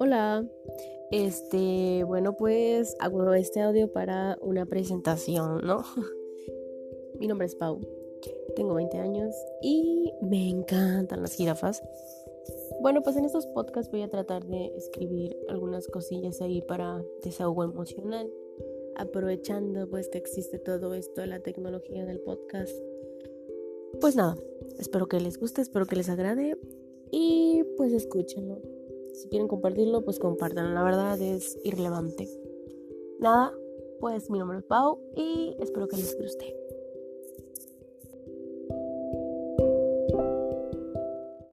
Hola, 0.00 0.46
este, 1.10 2.04
bueno, 2.04 2.36
pues 2.36 2.94
hago 3.00 3.34
este 3.34 3.60
audio 3.60 3.90
para 3.90 4.38
una 4.40 4.64
presentación, 4.64 5.60
¿no? 5.66 5.82
Mi 7.18 7.26
nombre 7.26 7.48
es 7.48 7.56
Pau, 7.56 7.80
tengo 8.54 8.74
20 8.74 8.96
años 8.96 9.34
y 9.60 10.12
me 10.22 10.50
encantan 10.50 11.20
las 11.20 11.34
jirafas. 11.34 11.82
Bueno, 12.80 13.02
pues 13.02 13.16
en 13.16 13.24
estos 13.24 13.46
podcasts 13.46 13.90
voy 13.90 14.02
a 14.02 14.08
tratar 14.08 14.46
de 14.46 14.66
escribir 14.76 15.36
algunas 15.48 15.88
cosillas 15.88 16.40
ahí 16.40 16.62
para 16.62 17.02
desahogo 17.24 17.64
emocional, 17.64 18.30
aprovechando 18.94 19.90
pues 19.90 20.08
que 20.08 20.18
existe 20.18 20.60
todo 20.60 20.94
esto 20.94 21.26
la 21.26 21.40
tecnología 21.40 22.04
del 22.04 22.20
podcast. 22.20 22.72
Pues 24.00 24.14
nada, 24.14 24.36
espero 24.78 25.08
que 25.08 25.18
les 25.18 25.38
guste, 25.38 25.60
espero 25.60 25.86
que 25.86 25.96
les 25.96 26.08
agrade 26.08 26.56
y 27.10 27.64
pues 27.76 27.92
escúchenlo. 27.92 28.77
Si 29.18 29.28
quieren 29.28 29.48
compartirlo, 29.48 30.04
pues 30.04 30.20
compártanlo. 30.20 30.72
La 30.72 30.84
verdad 30.84 31.20
es 31.20 31.58
irrelevante. 31.64 32.28
Nada, 33.18 33.52
pues 33.98 34.30
mi 34.30 34.38
nombre 34.38 34.58
es 34.58 34.64
Pau 34.64 35.00
y 35.16 35.56
espero 35.58 35.88
que 35.88 35.96
les 35.96 36.16
guste. 36.16 36.67